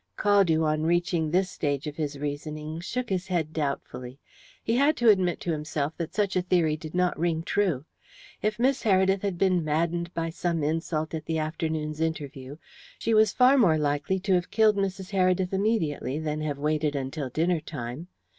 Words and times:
Caldew, 0.17 0.63
on 0.63 0.81
reaching 0.81 1.29
this 1.29 1.51
stage 1.51 1.85
of 1.85 1.95
his 1.95 2.17
reasoning, 2.17 2.79
shook 2.79 3.07
his 3.11 3.27
head 3.27 3.53
doubtfully. 3.53 4.17
He 4.63 4.75
had 4.75 4.97
to 4.97 5.09
admit 5.09 5.39
to 5.41 5.51
himself 5.51 5.95
that 5.97 6.15
such 6.15 6.35
a 6.35 6.41
theory 6.41 6.75
did 6.75 6.95
not 6.95 7.19
ring 7.19 7.43
true. 7.43 7.85
If 8.41 8.57
Miss 8.57 8.81
Heredith 8.81 9.21
had 9.21 9.37
been 9.37 9.63
maddened 9.63 10.11
by 10.15 10.31
some 10.31 10.63
insult 10.63 11.13
at 11.13 11.25
the 11.27 11.37
afternoon's 11.37 12.01
interview, 12.01 12.57
she 12.97 13.13
was 13.13 13.31
far 13.31 13.59
more 13.59 13.77
likely 13.77 14.17
to 14.21 14.33
have 14.33 14.49
killed 14.49 14.75
Mrs. 14.75 15.11
Heredith 15.11 15.53
immediately 15.53 16.17
than 16.17 16.41
have 16.41 16.57
waited 16.57 16.95
until 16.95 17.29
dinner 17.29 17.59
time. 17.59 18.07